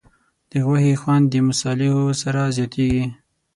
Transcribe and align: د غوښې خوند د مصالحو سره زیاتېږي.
د 0.49 0.51
غوښې 0.65 0.93
خوند 1.01 1.25
د 1.29 1.33
مصالحو 1.47 2.03
سره 2.21 2.41
زیاتېږي. 2.57 3.05